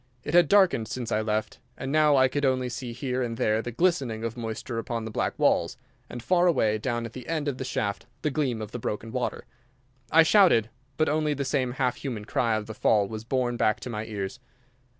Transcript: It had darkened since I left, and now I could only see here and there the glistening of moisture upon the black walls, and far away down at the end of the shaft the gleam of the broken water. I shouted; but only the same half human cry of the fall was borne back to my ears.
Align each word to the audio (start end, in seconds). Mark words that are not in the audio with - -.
It 0.23 0.33
had 0.33 0.47
darkened 0.47 0.87
since 0.87 1.11
I 1.11 1.21
left, 1.21 1.59
and 1.77 1.91
now 1.91 2.15
I 2.17 2.27
could 2.27 2.43
only 2.43 2.69
see 2.69 2.91
here 2.91 3.21
and 3.21 3.37
there 3.37 3.61
the 3.61 3.69
glistening 3.71 4.23
of 4.23 4.35
moisture 4.35 4.79
upon 4.79 5.05
the 5.05 5.11
black 5.11 5.37
walls, 5.37 5.77
and 6.09 6.23
far 6.23 6.47
away 6.47 6.79
down 6.79 7.05
at 7.05 7.13
the 7.13 7.27
end 7.27 7.47
of 7.47 7.59
the 7.59 7.63
shaft 7.63 8.07
the 8.23 8.31
gleam 8.31 8.63
of 8.63 8.71
the 8.71 8.79
broken 8.79 9.11
water. 9.11 9.45
I 10.11 10.23
shouted; 10.23 10.71
but 10.97 11.07
only 11.07 11.35
the 11.35 11.45
same 11.45 11.73
half 11.73 11.97
human 11.97 12.25
cry 12.25 12.55
of 12.55 12.65
the 12.65 12.73
fall 12.73 13.07
was 13.07 13.23
borne 13.23 13.57
back 13.57 13.79
to 13.81 13.91
my 13.91 14.05
ears. 14.07 14.39